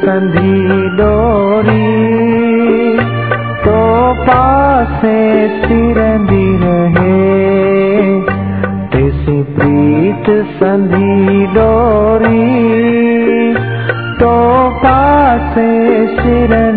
संधि 0.00 0.88
डोरी 0.96 1.86
तो 3.64 3.78
पासे 4.26 5.18
तिरंदी 5.62 6.46
रहे 6.62 7.14
तैसी 8.94 9.36
प्रीत 9.56 10.30
संधि 10.58 11.46
डोरी 11.54 12.44
तो 14.20 14.34
पासे 14.84 15.70
सिरंदी 16.16 16.75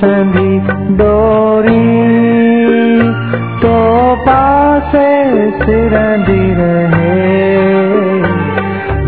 संधि 0.00 0.58
डोरी 0.96 2.00
तो 3.62 4.16
पासे 4.16 5.08
सिरंदी 5.50 6.54
रहे। 6.54 7.40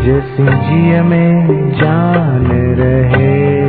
जैसे 0.05 0.45
जिय 0.45 1.03
में 1.03 1.47
जान 1.71 2.47
रहे। 2.79 3.62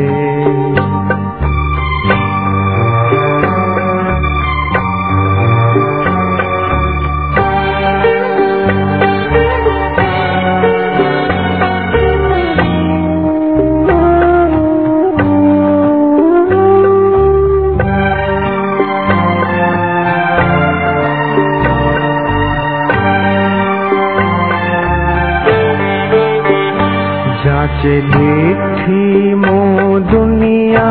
देखी 27.86 29.36
मो 29.36 30.00
दुनिया 30.00 30.90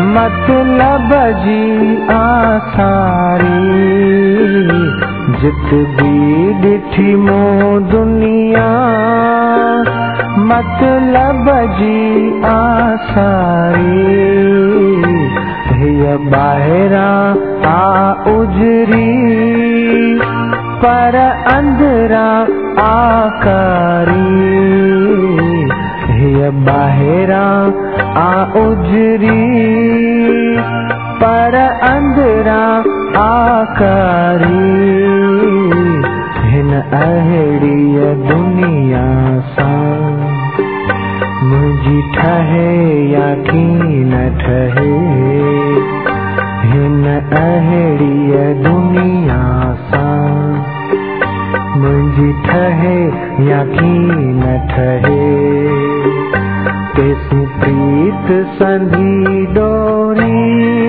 मतलब 0.00 1.08
जी 1.12 1.96
आसारी। 2.02 3.68
जित 5.40 5.74
भी 5.74 6.52
डिठी 6.52 7.16
मो 7.16 7.80
दुनिया 7.80 8.70
मतलब 10.38 11.44
जी 11.80 12.30
आसारी। 12.44 14.06
हिय 15.74 16.30
ॿाहिरां 16.34 17.36
आ 17.66 18.12
उजरी, 18.12 19.38
पर 20.76 21.16
अंदरा 21.46 22.46
आकारी। 22.86 24.67
ॿाहिरा 26.48 27.46
आ 28.20 28.44
उजरी, 28.44 29.66
पर 31.22 31.54
अंदरा 31.82 32.64
आकारी। 33.22 34.88
हिन 36.50 36.80
अहिड़ीअ 36.92 38.14
दुनिया 38.28 39.40
सां। 39.40 39.98
मुंहिंजी 41.44 42.02
ठहे 42.16 43.10
या 43.12 43.34
की 43.34 44.04
न 44.04 44.38
ठहे, 44.40 44.98
हिन 46.68 47.04
अहिड़ीअ 47.32 48.70
दुनिया 48.70 49.74
सां। 49.74 50.28
मुंहिंजी 51.80 52.32
ठहे 52.32 53.04
या 53.50 53.64
की 53.64 53.98
न 54.32 54.68
ठहे। 54.70 55.87
तेसी 56.95 57.45
प्रीत 57.59 58.27
संधी 58.55 59.45
डोरी 59.45 60.86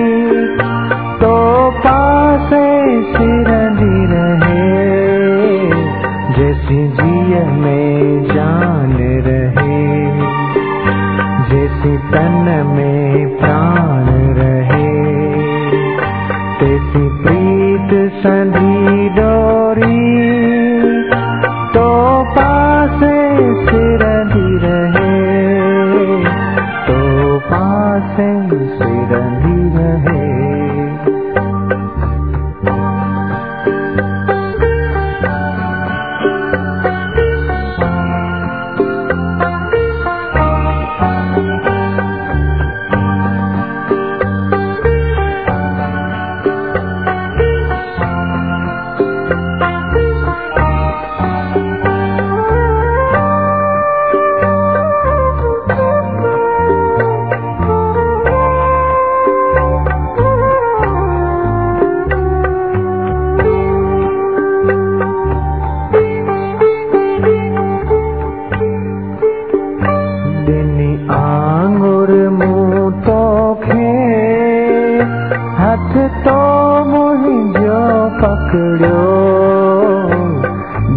हथ 75.70 75.92
तो 76.24 76.36
मुंहिंजो 76.84 77.82
पकड़ियो 78.22 79.02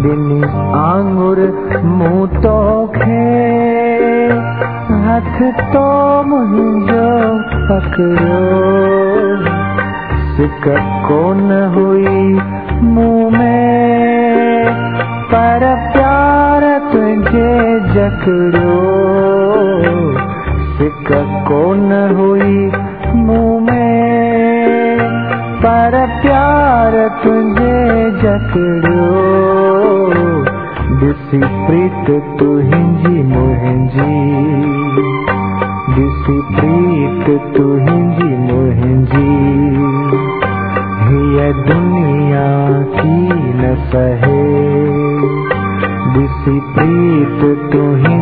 दिनी 0.02 0.42
आंगुर 0.78 1.38
मुँह 1.84 2.26
तोखे 2.26 3.28
हथ 5.04 5.36
तो 5.74 5.84
मुंहिंजो 6.24 7.06
पकड़ियो 7.70 8.40
सिक 10.36 10.66
कोन 11.06 11.72
हुई 11.74 12.32
मुँह 12.82 13.38
में? 13.38 14.64
पर 15.26 15.92
प्यार 15.92 16.78
तुझे 16.78 17.80
जकड़ो। 17.80 18.80
सिक 20.78 21.08
कोन 21.48 22.14
हुई 22.16 22.72
मुँह 23.14 23.63
प्यार 26.84 27.08
तुझे 27.08 28.10
जकड़ो। 28.10 29.04
ॾिसी 31.08 31.38
प्रीत 31.38 32.22
तुंहिंजी 32.38 33.22
मुंहिंजी। 33.22 34.34
ॾिसी 36.02 36.56
प्रीत 36.56 37.56
तुंहिंजी 37.56 38.52
मुंहिंजी। 38.52 39.28
हीअ 41.04 41.52
दुनिया 41.52 42.82
की 42.82 43.28
न 43.38 43.74
सहे। 43.92 44.44
ॾिसी 46.22 46.60
प्रीत 46.60 47.72
तुंहिंजी 47.72 48.13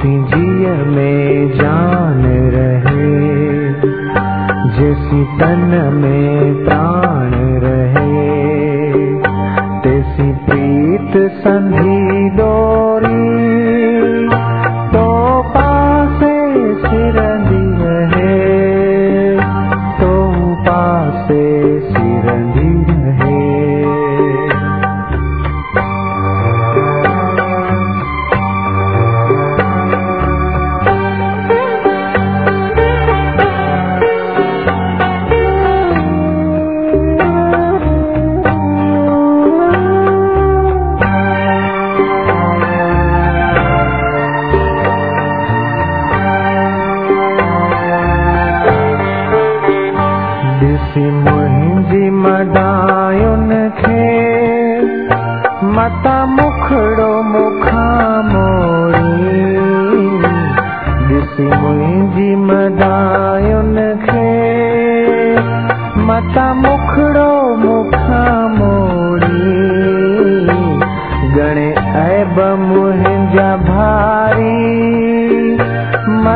सिंधिय 0.00 0.68
में 0.94 1.50
जान 1.58 2.22
रहे 2.54 3.14
जैसी 4.76 5.22
तन 5.40 5.62
में 5.94 6.64
प्राण 6.64 7.34
रहे 7.64 8.24
तैसी 9.86 10.28
प्रीत 10.46 11.16
संधि 11.46 11.98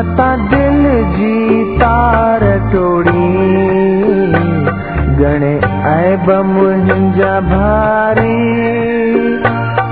मता 0.01 0.37
दिल 0.37 0.83
जी 1.13 1.65
तार 1.79 2.41
टोड़ी 2.43 3.35
गणे 5.15 5.55
ऐब 5.91 6.31
मुंहिंजा 6.47 7.41
भारी। 7.41 8.37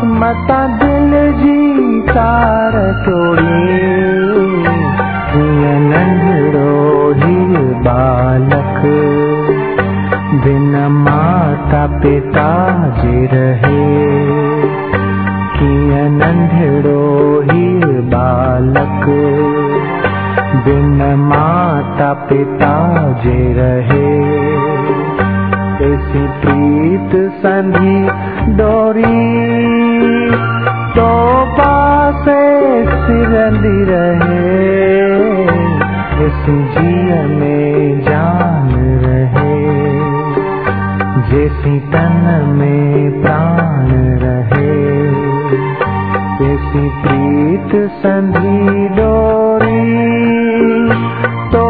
मता 0.05 0.67
दिल 0.67 1.33
जी 1.33 2.01
तार 2.01 2.73
टोड़ी 3.07 3.69
नंढड़ो 5.89 7.13
ही 7.13 7.65
बालक। 7.75 8.81
बिन 10.45 10.87
माता 10.91 11.87
पिता 11.87 12.79
जे 12.89 13.27
रहे। 13.33 13.87
कीअं 15.57 16.11
नंढड़ो 16.11 17.41
ही 17.41 17.79
बालक। 18.01 19.09
बिन 20.65 21.15
माता 21.15 22.13
पिता 22.13 22.73
जे 23.13 23.53
रहे। 23.53 24.19
ऐसी 25.89 26.27
प्रीत 26.41 27.31
संधि 27.31 28.09
डोरी 28.53 29.39
तो 30.95 31.09
पासे 31.47 32.61
सिरंदी 32.85 33.85
रहे। 33.85 34.59
इस 36.27 36.45
जिय 36.47 37.37
में 37.37 38.01
जान 38.01 38.71
रहे। 39.05 39.69
जैसी 41.31 41.81
तन 41.81 42.45
में 42.59 43.23
प्राण 43.23 43.89
रहे। 44.25 45.09
ऐसी 46.55 46.89
प्रीत 46.89 47.91
संधि 47.91 48.89
डोरी 48.89 50.48
तो 51.53 51.61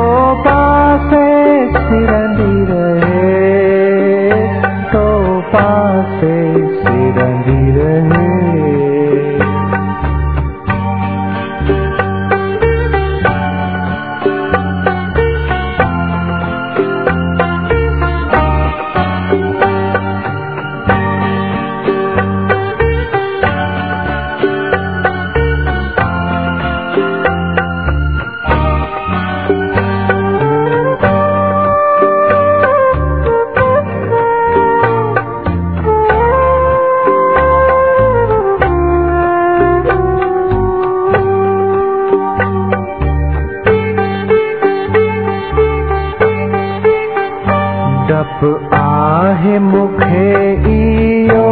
डप 48.38 48.70
आहे 48.74 49.58
मूंखे 49.58 50.32
इहो 50.72 51.46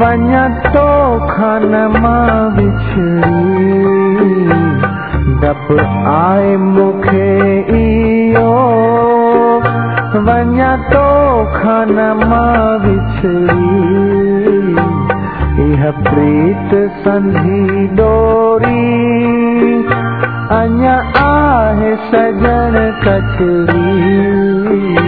वञा 0.00 0.42
तो 0.66 0.82
खन 1.30 1.72
माँ 1.94 2.34
विछड़ी। 2.56 3.40
डप 5.42 5.66
आहे 6.12 6.52
मूंखे 6.56 7.30
इहो 7.78 8.52
वञा 10.28 10.70
तो 10.92 11.06
खन 11.56 11.96
माँ 12.22 12.68
विछड़ी। 12.84 13.72
इह 15.66 15.82
प्रीत 15.90 16.70
संधि 17.00 17.62
डोरी 17.96 18.86
अञा 20.58 20.96
आहे 21.26 21.92
सजण 22.08 22.74
कचड़ी 23.04 25.07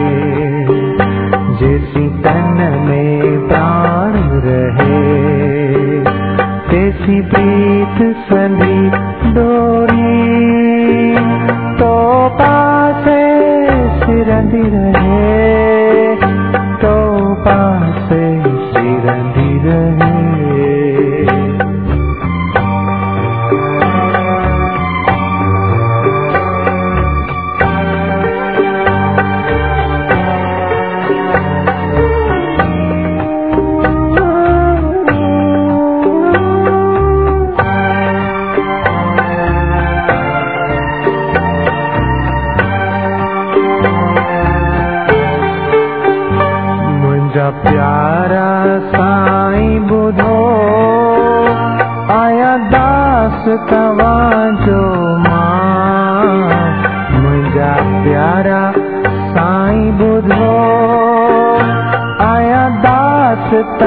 जैसी 1.60 2.08
तन 2.08 2.56
में 2.88 3.48
प्राण 3.48 4.12
रहे। 4.46 5.02
प्रीत 7.20 8.16
संधि 8.16 8.75
रास्ता 63.52 63.85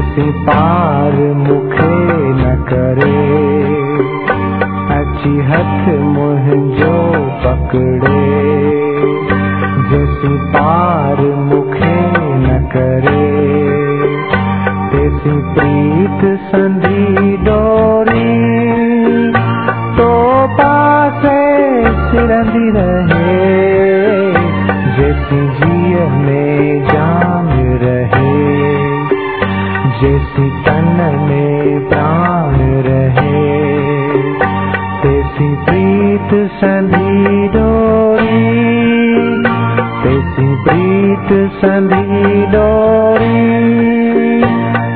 से 0.00 0.30
पार 0.30 1.12
मुखे 1.34 2.10
न 2.32 2.64
करे। 2.68 3.50
अची 4.96 5.38
हथ 5.38 5.98
मुंहिंजो 5.98 7.12
पकड़े। 7.44 8.50
जैसी 9.90 10.28
पार 10.28 11.16
मुखे 11.20 12.10
न 12.36 12.68
करे। 12.76 13.50
तेसी 14.90 15.30
प्रीत 15.30 16.38
संधी 16.38 17.19
breathe 41.30 41.50
sandhi 41.60 42.50
dori 42.52 43.42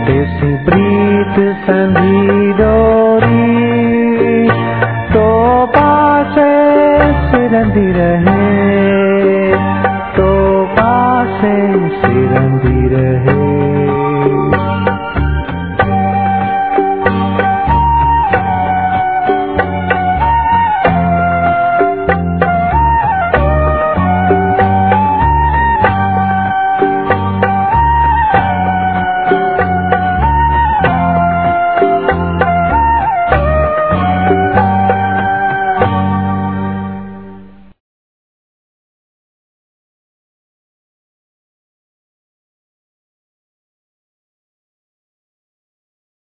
Tesu 0.06 0.48
breathe 0.66 1.44
sandhi 1.66 2.14
To 5.14 5.28